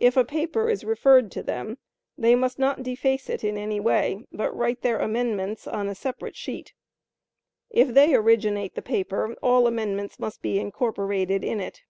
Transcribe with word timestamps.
If 0.00 0.16
a 0.16 0.24
paper 0.24 0.70
is 0.70 0.84
referred 0.84 1.30
to 1.32 1.42
them 1.42 1.76
they 2.16 2.34
must 2.34 2.58
not 2.58 2.82
deface 2.82 3.28
it 3.28 3.44
in 3.44 3.58
any 3.58 3.78
way, 3.78 4.24
but 4.32 4.56
write 4.56 4.80
their 4.80 4.98
amendments 4.98 5.66
on 5.66 5.86
a 5.86 5.94
separate 5.94 6.34
sheet. 6.34 6.72
If 7.68 7.88
they 7.88 8.14
originate 8.14 8.74
the 8.74 8.80
paper, 8.80 9.36
all 9.42 9.66
amendments 9.66 10.18
must 10.18 10.40
be 10.40 10.58
incorporated 10.58 11.44
in 11.44 11.60
it. 11.60 11.82